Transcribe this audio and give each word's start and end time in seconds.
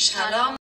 Shalom. 0.00 0.54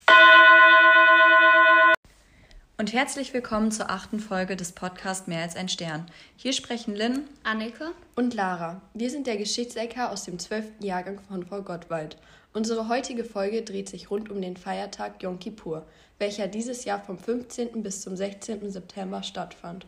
Und 2.79 2.93
herzlich 2.93 3.35
willkommen 3.35 3.73
zur 3.73 3.91
achten 3.91 4.21
Folge 4.21 4.55
des 4.55 4.71
Podcasts 4.71 5.27
Mehr 5.27 5.43
als 5.43 5.57
ein 5.57 5.69
Stern. 5.69 6.07
Hier 6.37 6.53
sprechen 6.53 6.95
Lynn, 6.95 7.25
Anneke 7.43 7.91
und 8.15 8.33
Lara. 8.33 8.81
Wir 8.93 9.11
sind 9.11 9.27
der 9.27 9.37
Geschichtsecker 9.37 10.13
aus 10.13 10.23
dem 10.23 10.39
12. 10.39 10.67
Jahrgang 10.79 11.19
von 11.27 11.45
Frau 11.45 11.63
Gottwald. 11.63 12.17
Unsere 12.53 12.87
heutige 12.87 13.25
Folge 13.25 13.63
dreht 13.63 13.89
sich 13.89 14.09
rund 14.09 14.31
um 14.31 14.41
den 14.41 14.57
Feiertag 14.57 15.21
Yom 15.21 15.41
Kippur, 15.41 15.85
welcher 16.21 16.47
dieses 16.47 16.85
Jahr 16.85 17.01
vom 17.01 17.19
15. 17.19 17.83
bis 17.83 18.03
zum 18.03 18.15
16. 18.15 18.71
September 18.71 19.25
stattfand. 19.25 19.85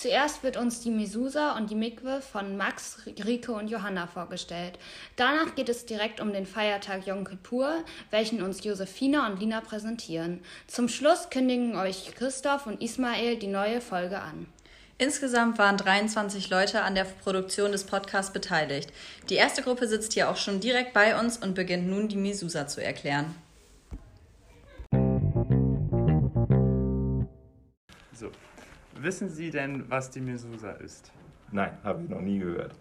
Zuerst 0.00 0.42
wird 0.42 0.56
uns 0.56 0.80
die 0.80 0.90
Mesusa 0.90 1.58
und 1.58 1.68
die 1.68 1.74
Mikwe 1.74 2.22
von 2.22 2.56
Max, 2.56 3.00
Rike 3.22 3.52
und 3.52 3.68
Johanna 3.68 4.06
vorgestellt. 4.06 4.78
Danach 5.16 5.54
geht 5.54 5.68
es 5.68 5.84
direkt 5.84 6.22
um 6.22 6.32
den 6.32 6.46
Feiertag 6.46 7.06
Yom 7.06 7.22
Kippur, 7.22 7.84
welchen 8.10 8.40
uns 8.40 8.64
Josephina 8.64 9.26
und 9.26 9.40
Lina 9.40 9.60
präsentieren. 9.60 10.40
Zum 10.66 10.88
Schluss 10.88 11.28
kündigen 11.28 11.76
euch 11.76 12.14
Christoph 12.14 12.66
und 12.66 12.80
Ismael 12.80 13.36
die 13.36 13.48
neue 13.48 13.82
Folge 13.82 14.20
an. 14.20 14.46
Insgesamt 14.96 15.58
waren 15.58 15.76
23 15.76 16.48
Leute 16.48 16.80
an 16.80 16.94
der 16.94 17.04
Produktion 17.04 17.70
des 17.70 17.84
Podcasts 17.84 18.32
beteiligt. 18.32 18.90
Die 19.28 19.34
erste 19.34 19.60
Gruppe 19.60 19.86
sitzt 19.86 20.14
hier 20.14 20.30
auch 20.30 20.38
schon 20.38 20.60
direkt 20.60 20.94
bei 20.94 21.20
uns 21.20 21.36
und 21.36 21.54
beginnt 21.54 21.90
nun 21.90 22.08
die 22.08 22.16
Mesusa 22.16 22.66
zu 22.66 22.82
erklären. 22.82 23.34
So, 28.14 28.30
wissen 29.02 29.28
Sie 29.28 29.50
denn, 29.50 29.88
was 29.90 30.10
die 30.10 30.20
Mesusa 30.20 30.72
ist? 30.72 31.12
Nein, 31.52 31.76
habe 31.82 32.02
ich 32.02 32.08
noch 32.08 32.20
nie 32.20 32.38
gehört. 32.38 32.74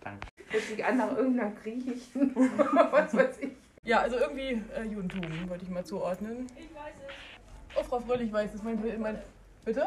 Danke. 0.00 0.26
Hört 0.48 0.62
sich 0.62 0.84
an 0.84 0.96
nach 0.98 1.16
irgendeiner 1.16 1.50
griechischen, 1.52 2.34
was 2.90 3.14
weiß 3.14 3.38
ich. 3.40 3.50
Ja, 3.84 4.00
also 4.00 4.16
irgendwie 4.16 4.62
äh, 4.74 4.84
Judentum 4.84 5.22
wollte 5.48 5.64
ich 5.64 5.70
mal 5.70 5.84
zuordnen. 5.84 6.46
Ich 6.56 6.74
weiß 6.74 6.94
es. 7.06 7.76
Oh, 7.76 7.82
Frau 7.82 8.00
Fröhlich 8.00 8.32
weiß 8.32 8.54
es. 8.54 8.62
Mein, 8.62 8.78
mein, 9.00 9.18
bitte? 9.64 9.82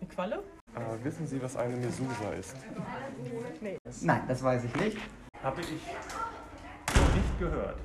Eine 0.00 0.10
Qualle? 0.10 0.42
Äh, 0.74 1.04
wissen 1.04 1.26
Sie, 1.26 1.40
was 1.42 1.56
eine 1.56 1.76
Mesusa 1.76 2.32
ist? 2.38 2.56
Nee. 3.60 3.78
Nein, 4.02 4.22
das 4.26 4.42
weiß 4.42 4.64
ich 4.64 4.74
nicht. 4.76 4.98
Habe 5.42 5.60
ich 5.60 5.70
nicht 5.70 7.38
gehört. 7.38 7.78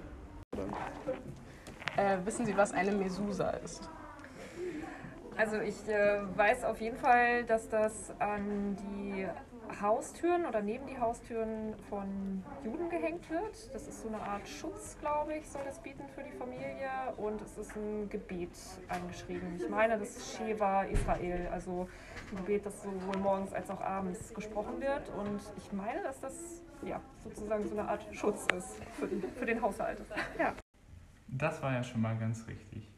Äh, 1.97 2.17
wissen 2.25 2.45
Sie, 2.45 2.55
was 2.55 2.71
eine 2.71 2.91
Mesusa 2.91 3.49
ist? 3.51 3.89
Also 5.39 5.61
ich 5.61 5.87
äh, 5.87 6.19
weiß 6.35 6.65
auf 6.65 6.81
jeden 6.81 6.97
Fall, 6.97 7.45
dass 7.45 7.69
das 7.69 8.11
an 8.19 8.75
die 8.75 9.25
Haustüren 9.81 10.45
oder 10.45 10.61
neben 10.61 10.85
die 10.85 10.99
Haustüren 10.99 11.75
von 11.87 12.43
Juden 12.65 12.89
gehängt 12.89 13.29
wird. 13.29 13.73
Das 13.73 13.87
ist 13.87 14.01
so 14.01 14.09
eine 14.09 14.19
Art 14.19 14.45
Schutz, 14.45 14.97
glaube 14.99 15.35
ich, 15.35 15.47
soll 15.47 15.61
das 15.63 15.81
bieten 15.81 16.03
für 16.13 16.23
die 16.23 16.33
Familie. 16.33 16.89
Und 17.15 17.41
es 17.41 17.57
ist 17.57 17.73
ein 17.77 18.09
Gebet 18.09 18.49
eingeschrieben. 18.89 19.55
Ich 19.55 19.69
meine, 19.69 19.97
das 19.97 20.17
ist 20.17 20.35
Sheva 20.35 20.83
Israel, 20.83 21.47
also 21.53 21.87
ein 22.31 22.37
Gebet, 22.39 22.65
das 22.65 22.83
sowohl 22.83 23.21
morgens 23.21 23.53
als 23.53 23.69
auch 23.69 23.79
abends 23.79 24.33
gesprochen 24.33 24.81
wird. 24.81 25.07
Und 25.15 25.39
ich 25.55 25.71
meine, 25.71 26.03
dass 26.03 26.19
das 26.19 26.33
ja, 26.81 26.99
sozusagen 27.23 27.65
so 27.65 27.79
eine 27.79 27.87
Art 27.87 28.05
Schutz 28.11 28.45
ist 28.53 28.83
für, 28.99 29.07
für 29.07 29.45
den 29.45 29.61
Haushalt. 29.61 30.01
Ja. 30.37 30.53
Das 31.29 31.61
war 31.61 31.71
ja 31.71 31.83
schon 31.83 32.01
mal 32.01 32.17
ganz 32.17 32.45
richtig. 32.45 32.91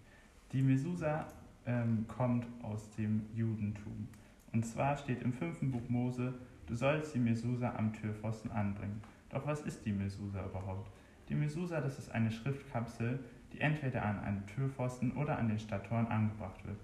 Die 0.53 0.63
Mesusa 0.63 1.27
ähm, 1.65 2.05
kommt 2.07 2.45
aus 2.63 2.89
dem 2.91 3.25
Judentum. 3.33 4.07
Und 4.53 4.65
zwar 4.65 4.97
steht 4.97 5.21
im 5.21 5.33
fünften 5.33 5.71
Buch 5.71 5.87
Mose, 5.89 6.33
du 6.67 6.75
sollst 6.75 7.15
die 7.15 7.19
Mesusa 7.19 7.73
am 7.75 7.93
Türpfosten 7.93 8.51
anbringen. 8.51 9.01
Doch 9.29 9.45
was 9.47 9.61
ist 9.61 9.85
die 9.85 9.93
Mesusa 9.93 10.45
überhaupt? 10.45 10.91
Die 11.29 11.35
Mesusa, 11.35 11.79
das 11.79 11.97
ist 11.97 12.11
eine 12.11 12.31
Schriftkapsel, 12.31 13.19
die 13.53 13.61
entweder 13.61 14.03
an 14.03 14.19
einem 14.19 14.45
Türpfosten 14.47 15.13
oder 15.13 15.37
an 15.37 15.47
den 15.47 15.59
Stadttoren 15.59 16.07
angebracht 16.07 16.65
wird. 16.65 16.79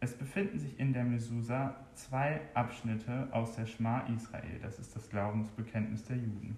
Es 0.00 0.14
befinden 0.14 0.58
sich 0.58 0.78
in 0.78 0.92
der 0.92 1.04
Mesusa 1.04 1.74
zwei 1.94 2.40
Abschnitte 2.54 3.28
aus 3.30 3.56
der 3.56 3.66
Schma 3.66 4.00
Israel, 4.14 4.58
das 4.60 4.78
ist 4.78 4.94
das 4.94 5.08
Glaubensbekenntnis 5.08 6.04
der 6.04 6.16
Juden. 6.16 6.56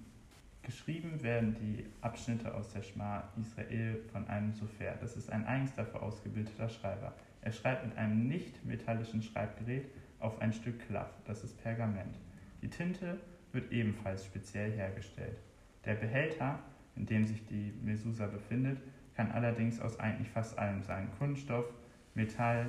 Geschrieben 0.69 1.23
werden 1.23 1.55
die 1.55 1.87
Abschnitte 2.03 2.55
aus 2.55 2.75
der 2.75 2.83
Schma 2.83 3.25
Israel 3.41 4.03
von 4.12 4.29
einem 4.29 4.53
Sofer. 4.53 4.97
Das 5.01 5.17
ist 5.17 5.33
ein 5.33 5.47
eigens 5.47 5.73
dafür 5.73 6.03
ausgebildeter 6.03 6.69
Schreiber. 6.69 7.15
Er 7.41 7.53
schreibt 7.53 7.87
mit 7.87 7.97
einem 7.97 8.29
nicht 8.29 8.62
metallischen 8.67 9.23
Schreibgerät 9.23 9.87
auf 10.21 10.39
ein 10.43 10.53
Stück 10.53 10.87
Klaff, 10.87 11.09
das 11.25 11.43
ist 11.43 11.57
Pergament. 11.62 12.19
Die 12.61 12.69
Tinte 12.69 13.19
wird 13.51 13.73
ebenfalls 13.73 14.27
speziell 14.27 14.71
hergestellt. 14.73 15.39
Der 15.87 15.95
Behälter, 15.95 16.59
in 16.97 17.07
dem 17.07 17.25
sich 17.25 17.47
die 17.47 17.73
Mesusa 17.83 18.27
befindet, 18.27 18.78
kann 19.17 19.33
allerdings 19.33 19.81
aus 19.81 19.99
eigentlich 19.99 20.28
fast 20.28 20.59
allem 20.59 20.83
sein: 20.83 21.09
Kunststoff, 21.19 21.65
Metall 22.12 22.69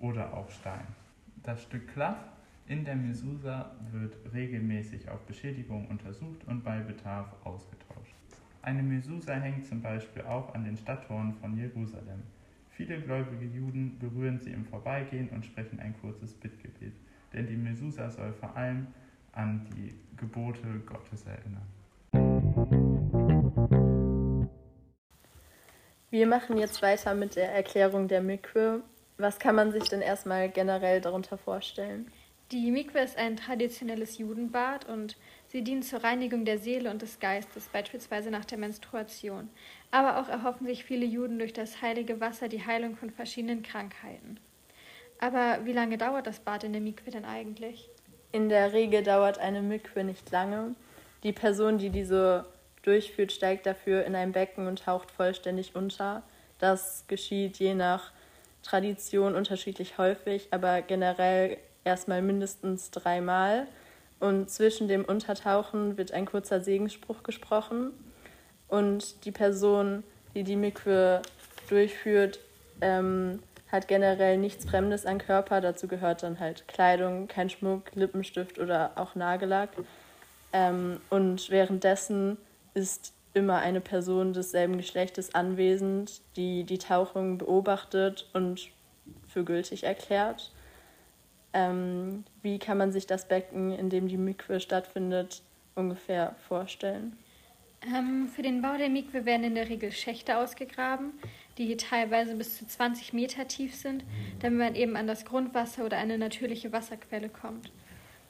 oder 0.00 0.34
auch 0.34 0.50
Stein. 0.50 0.86
Das 1.44 1.62
Stück 1.62 1.88
Klaff 1.94 2.18
in 2.68 2.84
der 2.84 2.96
Mesusa 2.96 3.70
wird 3.92 4.14
regelmäßig 4.34 5.08
auf 5.08 5.20
Beschädigung 5.22 5.88
untersucht 5.88 6.46
und 6.46 6.62
bei 6.62 6.80
Bedarf 6.80 7.28
ausgetauscht. 7.44 8.14
Eine 8.60 8.82
Mesusa 8.82 9.34
hängt 9.34 9.66
zum 9.66 9.80
Beispiel 9.80 10.22
auch 10.22 10.54
an 10.54 10.64
den 10.64 10.76
Stadttoren 10.76 11.32
von 11.40 11.56
Jerusalem. 11.56 12.22
Viele 12.70 13.00
gläubige 13.00 13.46
Juden 13.46 13.98
berühren 13.98 14.38
sie 14.38 14.50
im 14.50 14.66
Vorbeigehen 14.66 15.30
und 15.30 15.46
sprechen 15.46 15.80
ein 15.80 15.94
kurzes 16.00 16.34
Bittgebet, 16.34 16.92
denn 17.32 17.46
die 17.46 17.56
Mesusa 17.56 18.10
soll 18.10 18.34
vor 18.34 18.54
allem 18.54 18.88
an 19.32 19.66
die 19.74 19.94
Gebote 20.16 20.80
Gottes 20.84 21.24
erinnern. 21.24 21.66
Wir 26.10 26.26
machen 26.26 26.58
jetzt 26.58 26.82
weiter 26.82 27.14
mit 27.14 27.36
der 27.36 27.50
Erklärung 27.52 28.08
der 28.08 28.20
Mikwe. 28.20 28.82
Was 29.16 29.38
kann 29.38 29.54
man 29.54 29.72
sich 29.72 29.84
denn 29.88 30.00
erstmal 30.00 30.48
generell 30.50 31.00
darunter 31.00 31.38
vorstellen? 31.38 32.10
Die 32.50 32.70
Mikwe 32.70 33.00
ist 33.00 33.18
ein 33.18 33.36
traditionelles 33.36 34.16
Judenbad 34.16 34.88
und 34.88 35.16
sie 35.48 35.62
dient 35.62 35.84
zur 35.84 36.02
Reinigung 36.02 36.46
der 36.46 36.58
Seele 36.58 36.90
und 36.90 37.02
des 37.02 37.20
Geistes, 37.20 37.68
beispielsweise 37.70 38.30
nach 38.30 38.46
der 38.46 38.56
Menstruation. 38.56 39.50
Aber 39.90 40.18
auch 40.18 40.30
erhoffen 40.30 40.66
sich 40.66 40.82
viele 40.82 41.04
Juden 41.04 41.38
durch 41.38 41.52
das 41.52 41.82
heilige 41.82 42.22
Wasser 42.22 42.48
die 42.48 42.64
Heilung 42.64 42.96
von 42.96 43.10
verschiedenen 43.10 43.62
Krankheiten. 43.62 44.40
Aber 45.18 45.58
wie 45.64 45.74
lange 45.74 45.98
dauert 45.98 46.26
das 46.26 46.38
Bad 46.38 46.64
in 46.64 46.72
der 46.72 46.80
Mikwe 46.80 47.10
denn 47.10 47.26
eigentlich? 47.26 47.90
In 48.32 48.48
der 48.48 48.72
Regel 48.72 49.02
dauert 49.02 49.38
eine 49.38 49.60
Mikwe 49.60 50.02
nicht 50.02 50.30
lange. 50.30 50.74
Die 51.24 51.32
Person, 51.32 51.76
die 51.76 51.90
diese 51.90 52.46
durchführt, 52.82 53.32
steigt 53.32 53.66
dafür 53.66 54.06
in 54.06 54.14
ein 54.14 54.32
Becken 54.32 54.68
und 54.68 54.84
taucht 54.84 55.10
vollständig 55.10 55.76
unter. 55.76 56.22
Das 56.58 57.04
geschieht 57.08 57.58
je 57.58 57.74
nach 57.74 58.10
Tradition 58.62 59.34
unterschiedlich 59.34 59.98
häufig, 59.98 60.48
aber 60.50 60.80
generell 60.80 61.58
erstmal 61.88 62.22
mindestens 62.22 62.90
dreimal. 62.90 63.66
Und 64.20 64.50
zwischen 64.50 64.88
dem 64.88 65.04
Untertauchen 65.04 65.96
wird 65.96 66.12
ein 66.12 66.26
kurzer 66.26 66.60
Segensspruch 66.60 67.22
gesprochen. 67.22 67.92
Und 68.68 69.24
die 69.24 69.32
Person, 69.32 70.02
die 70.34 70.44
die 70.44 70.56
Mikwe 70.56 71.22
durchführt, 71.68 72.40
ähm, 72.80 73.40
hat 73.70 73.88
generell 73.88 74.38
nichts 74.38 74.64
Fremdes 74.64 75.06
an 75.06 75.18
Körper. 75.18 75.60
Dazu 75.60 75.88
gehört 75.88 76.22
dann 76.22 76.40
halt 76.40 76.66
Kleidung, 76.68 77.28
kein 77.28 77.50
Schmuck, 77.50 77.94
Lippenstift 77.94 78.58
oder 78.58 78.92
auch 78.96 79.14
Nagellack. 79.14 79.70
Ähm, 80.52 81.00
und 81.10 81.50
währenddessen 81.50 82.38
ist 82.74 83.12
immer 83.34 83.58
eine 83.58 83.80
Person 83.80 84.32
desselben 84.32 84.78
Geschlechtes 84.78 85.34
anwesend, 85.34 86.20
die 86.36 86.64
die 86.64 86.78
Tauchung 86.78 87.38
beobachtet 87.38 88.28
und 88.32 88.70
für 89.28 89.44
gültig 89.44 89.84
erklärt. 89.84 90.50
Ähm, 91.52 92.24
wie 92.42 92.58
kann 92.58 92.78
man 92.78 92.92
sich 92.92 93.06
das 93.06 93.26
Becken, 93.26 93.72
in 93.72 93.90
dem 93.90 94.08
die 94.08 94.16
Mikwe 94.16 94.60
stattfindet, 94.60 95.42
ungefähr 95.74 96.34
vorstellen? 96.48 97.16
Ähm, 97.82 98.28
für 98.28 98.42
den 98.42 98.60
Bau 98.60 98.76
der 98.76 98.88
Mikwe 98.88 99.24
werden 99.24 99.44
in 99.44 99.54
der 99.54 99.68
Regel 99.68 99.92
Schächte 99.92 100.36
ausgegraben, 100.36 101.12
die 101.58 101.76
teilweise 101.76 102.34
bis 102.34 102.58
zu 102.58 102.66
20 102.66 103.12
Meter 103.12 103.46
tief 103.46 103.74
sind, 103.74 104.04
damit 104.40 104.58
man 104.58 104.74
eben 104.74 104.96
an 104.96 105.06
das 105.06 105.24
Grundwasser 105.24 105.84
oder 105.84 105.96
eine 105.96 106.18
natürliche 106.18 106.72
Wasserquelle 106.72 107.28
kommt. 107.28 107.70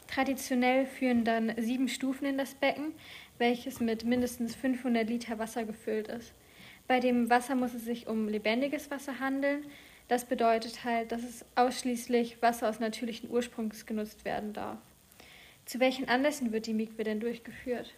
Traditionell 0.06 0.87
führen 0.87 1.25
dann 1.25 1.52
sieben 1.58 1.88
Stufen 1.88 2.26
in 2.26 2.38
das 2.38 2.54
Becken, 2.54 2.92
welches 3.38 3.81
mit 3.81 4.04
mindestens 4.04 4.54
500 4.54 5.08
Liter 5.08 5.38
Wasser 5.38 5.64
gefüllt 5.64 6.08
ist. 6.08 6.32
Bei 6.87 7.00
dem 7.00 7.28
Wasser 7.28 7.54
muss 7.54 7.75
es 7.75 7.84
sich 7.84 8.06
um 8.06 8.28
lebendiges 8.28 8.90
Wasser 8.90 9.20
handeln, 9.20 9.64
das 10.08 10.25
bedeutet 10.25 10.84
halt, 10.84 11.12
dass 11.12 11.22
es 11.22 11.44
ausschließlich 11.55 12.43
Wasser 12.43 12.69
aus 12.69 12.81
natürlichen 12.81 13.31
Ursprungs 13.31 13.87
genutzt 13.87 14.25
werden 14.25 14.52
darf. 14.52 14.78
Zu 15.66 15.81
welchen 15.81 16.08
Anlässen 16.08 16.50
wird 16.52 16.66
die 16.66 16.75
Mikwe 16.75 17.05
denn 17.05 17.20
durchgeführt? 17.20 17.93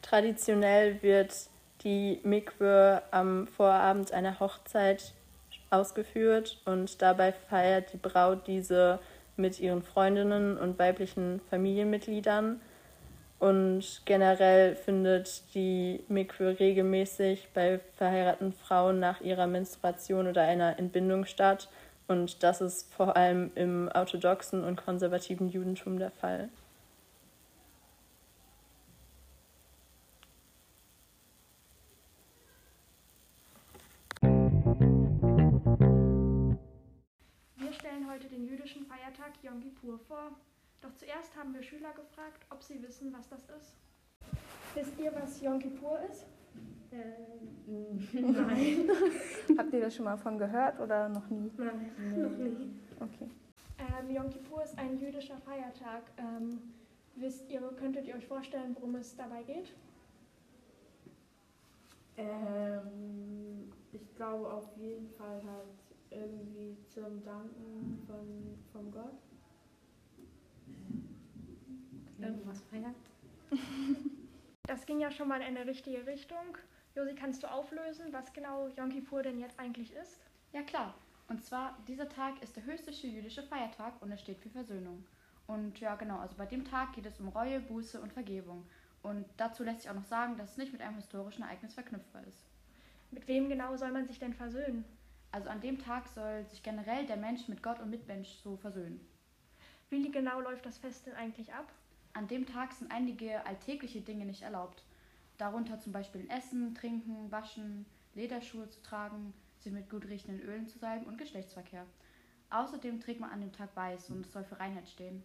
Traditionell 0.00 1.02
wird 1.02 1.34
die 1.84 2.20
Mikwe 2.22 3.02
am 3.10 3.46
Vorabend 3.46 4.12
einer 4.12 4.40
Hochzeit 4.40 5.12
ausgeführt 5.70 6.60
und 6.64 7.02
dabei 7.02 7.32
feiert 7.32 7.92
die 7.92 7.98
Braut 7.98 8.46
diese 8.46 8.98
mit 9.36 9.60
ihren 9.60 9.82
Freundinnen 9.82 10.56
und 10.56 10.78
weiblichen 10.78 11.40
Familienmitgliedern. 11.50 12.60
Und 13.38 14.00
generell 14.06 14.76
findet 14.76 15.42
die 15.54 16.02
Mikwe 16.08 16.58
regelmäßig 16.58 17.48
bei 17.52 17.80
verheirateten 17.96 18.54
Frauen 18.54 18.98
nach 18.98 19.20
ihrer 19.20 19.46
Menstruation 19.46 20.26
oder 20.26 20.42
einer 20.42 20.78
Entbindung 20.78 21.26
statt. 21.26 21.68
Und 22.08 22.42
das 22.42 22.60
ist 22.60 22.94
vor 22.94 23.16
allem 23.16 23.50
im 23.54 23.90
orthodoxen 23.94 24.64
und 24.64 24.82
konservativen 24.82 25.50
Judentum 25.50 25.98
der 25.98 26.12
Fall. 26.12 26.48
Wir 37.56 37.72
stellen 37.72 38.08
heute 38.10 38.28
den 38.28 38.46
jüdischen 38.48 38.86
Feiertag 38.86 39.32
Yom 39.42 39.60
Kippur 39.60 39.98
vor. 40.08 40.30
Doch 40.80 40.94
zuerst 40.94 41.36
haben 41.36 41.54
wir 41.54 41.62
Schüler 41.62 41.92
gefragt, 41.92 42.46
ob 42.50 42.62
sie 42.62 42.82
wissen, 42.82 43.12
was 43.12 43.28
das 43.28 43.42
ist. 43.60 43.74
Wisst 44.74 44.98
ihr, 44.98 45.12
was 45.14 45.40
Yom 45.40 45.58
Kippur 45.58 45.98
ist? 46.10 46.26
Nein. 48.12 48.90
Habt 49.58 49.72
ihr 49.72 49.80
das 49.80 49.94
schon 49.94 50.04
mal 50.04 50.16
von 50.16 50.38
gehört 50.38 50.78
oder 50.80 51.08
noch 51.08 51.28
nie? 51.28 51.50
Nein, 51.56 51.90
noch 52.16 52.36
nie. 52.36 52.74
Okay. 53.00 53.28
Ähm, 53.78 54.10
Yom 54.10 54.30
Kippur 54.30 54.62
ist 54.62 54.78
ein 54.78 54.98
jüdischer 54.98 55.38
Feiertag. 55.38 56.02
Ähm, 56.16 56.74
wisst 57.16 57.48
ihr, 57.50 57.60
könntet 57.78 58.06
ihr 58.06 58.14
euch 58.14 58.26
vorstellen, 58.26 58.74
worum 58.74 58.94
es 58.96 59.16
dabei 59.16 59.42
geht? 59.42 59.72
Ähm, 62.16 63.70
ich 63.92 64.14
glaube 64.14 64.50
auf 64.50 64.74
jeden 64.76 65.08
Fall 65.10 65.42
halt 65.44 65.76
irgendwie 66.10 66.76
zum 66.88 67.22
Danken 67.24 68.02
von, 68.06 68.58
vom 68.72 68.90
Gott. 68.90 69.25
Feiert. 72.70 72.94
Das 74.66 74.84
ging 74.84 74.98
ja 74.98 75.12
schon 75.12 75.28
mal 75.28 75.40
in 75.40 75.56
eine 75.56 75.64
richtige 75.64 76.04
Richtung. 76.08 76.58
Josi, 76.96 77.14
kannst 77.14 77.44
du 77.44 77.46
auflösen, 77.46 78.12
was 78.12 78.32
genau 78.32 78.66
Yom 78.76 78.90
Kippur 78.90 79.22
denn 79.22 79.38
jetzt 79.38 79.60
eigentlich 79.60 79.94
ist? 79.94 80.18
Ja 80.52 80.62
klar. 80.62 80.92
Und 81.28 81.44
zwar, 81.44 81.78
dieser 81.86 82.08
Tag 82.08 82.42
ist 82.42 82.56
der 82.56 82.64
höchste 82.64 82.90
jüdische 82.90 83.44
Feiertag 83.44 84.02
und 84.02 84.10
er 84.10 84.18
steht 84.18 84.40
für 84.40 84.50
Versöhnung. 84.50 85.06
Und 85.46 85.78
ja 85.78 85.94
genau, 85.94 86.18
also 86.18 86.34
bei 86.36 86.46
dem 86.46 86.64
Tag 86.64 86.94
geht 86.94 87.06
es 87.06 87.20
um 87.20 87.28
Reue, 87.28 87.60
Buße 87.60 88.00
und 88.00 88.12
Vergebung. 88.12 88.66
Und 89.02 89.24
dazu 89.36 89.62
lässt 89.62 89.82
sich 89.82 89.90
auch 89.90 89.94
noch 89.94 90.04
sagen, 90.04 90.36
dass 90.36 90.52
es 90.52 90.56
nicht 90.56 90.72
mit 90.72 90.82
einem 90.82 90.96
historischen 90.96 91.42
Ereignis 91.42 91.74
verknüpfbar 91.74 92.24
ist. 92.26 92.44
Mit 93.12 93.28
wem 93.28 93.48
genau 93.48 93.76
soll 93.76 93.92
man 93.92 94.08
sich 94.08 94.18
denn 94.18 94.34
versöhnen? 94.34 94.84
Also 95.30 95.48
an 95.48 95.60
dem 95.60 95.78
Tag 95.78 96.08
soll 96.08 96.44
sich 96.46 96.62
generell 96.62 97.06
der 97.06 97.16
Mensch 97.16 97.46
mit 97.46 97.62
Gott 97.62 97.78
und 97.78 97.90
Mitmensch 97.90 98.30
so 98.42 98.56
versöhnen. 98.56 99.00
Wie 99.90 100.10
genau 100.10 100.40
läuft 100.40 100.66
das 100.66 100.78
Fest 100.78 101.06
denn 101.06 101.14
eigentlich 101.14 101.52
ab? 101.54 101.70
An 102.16 102.28
dem 102.28 102.46
Tag 102.46 102.72
sind 102.72 102.90
einige 102.90 103.44
alltägliche 103.44 104.00
Dinge 104.00 104.24
nicht 104.24 104.40
erlaubt. 104.40 104.82
Darunter 105.36 105.78
zum 105.78 105.92
Beispiel 105.92 106.26
Essen, 106.30 106.74
Trinken, 106.74 107.30
Waschen, 107.30 107.84
Lederschuhe 108.14 108.70
zu 108.70 108.82
tragen, 108.82 109.34
sich 109.58 109.70
mit 109.70 109.90
gut 109.90 110.06
riechenden 110.06 110.40
Ölen 110.40 110.66
zu 110.66 110.78
salben 110.78 111.04
und 111.04 111.18
Geschlechtsverkehr. 111.18 111.84
Außerdem 112.48 113.00
trägt 113.00 113.20
man 113.20 113.32
an 113.32 113.42
dem 113.42 113.52
Tag 113.52 113.76
weiß 113.76 114.08
und 114.08 114.24
es 114.24 114.32
soll 114.32 114.44
für 114.44 114.58
Reinheit 114.58 114.88
stehen. 114.88 115.22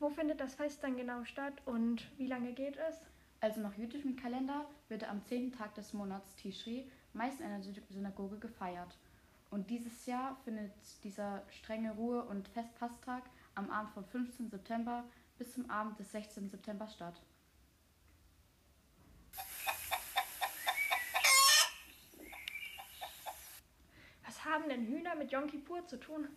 Wo 0.00 0.08
findet 0.10 0.40
das 0.40 0.56
Fest 0.56 0.82
dann 0.82 0.96
genau 0.96 1.24
statt 1.24 1.62
und 1.64 2.04
wie 2.18 2.26
lange 2.26 2.54
geht 2.54 2.76
es? 2.76 2.96
Also 3.40 3.60
nach 3.60 3.78
jüdischem 3.78 4.16
Kalender 4.16 4.66
wird 4.88 5.08
am 5.08 5.24
10. 5.24 5.52
Tag 5.52 5.76
des 5.76 5.92
Monats 5.92 6.34
Tishri 6.34 6.90
meist 7.12 7.38
in 7.38 7.46
einer 7.46 7.62
Synagoge 7.62 8.38
gefeiert. 8.38 8.98
Und 9.50 9.70
dieses 9.70 10.06
Jahr 10.06 10.36
findet 10.42 10.72
dieser 11.04 11.44
strenge 11.50 11.92
Ruhe- 11.92 12.24
und 12.24 12.48
Festpasstag 12.48 13.22
am 13.54 13.70
Abend 13.70 13.92
vom 13.92 14.04
15. 14.04 14.50
September 14.50 15.04
bis 15.38 15.52
zum 15.52 15.70
Abend 15.70 15.98
des 15.98 16.10
16. 16.12 16.50
September 16.50 16.88
statt. 16.88 17.20
Was 24.24 24.44
haben 24.44 24.68
denn 24.68 24.86
Hühner 24.86 25.14
mit 25.14 25.32
Yom 25.32 25.46
Kippur 25.46 25.86
zu 25.86 25.98
tun? 25.98 26.28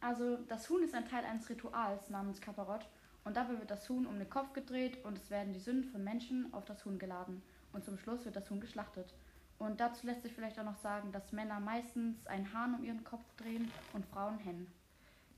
Also 0.00 0.36
das 0.48 0.68
Huhn 0.68 0.82
ist 0.82 0.94
ein 0.94 1.08
Teil 1.08 1.24
eines 1.24 1.48
Rituals 1.48 2.10
namens 2.10 2.40
Kaparott 2.40 2.86
und 3.24 3.36
dabei 3.36 3.58
wird 3.58 3.70
das 3.70 3.88
Huhn 3.88 4.06
um 4.06 4.18
den 4.18 4.30
Kopf 4.30 4.52
gedreht 4.52 5.04
und 5.04 5.18
es 5.18 5.30
werden 5.30 5.52
die 5.52 5.60
Sünden 5.60 5.90
von 5.90 6.04
Menschen 6.04 6.52
auf 6.52 6.64
das 6.64 6.84
Huhn 6.84 6.98
geladen 6.98 7.42
und 7.72 7.84
zum 7.84 7.98
Schluss 7.98 8.24
wird 8.24 8.36
das 8.36 8.48
Huhn 8.50 8.60
geschlachtet. 8.60 9.14
Und 9.58 9.80
dazu 9.80 10.06
lässt 10.06 10.22
sich 10.22 10.32
vielleicht 10.32 10.58
auch 10.58 10.64
noch 10.64 10.76
sagen, 10.76 11.12
dass 11.12 11.32
Männer 11.32 11.60
meistens 11.60 12.26
einen 12.26 12.52
Hahn 12.52 12.74
um 12.74 12.84
ihren 12.84 13.04
Kopf 13.04 13.24
drehen 13.36 13.70
und 13.94 14.04
Frauen 14.06 14.38
Hennen. 14.38 14.70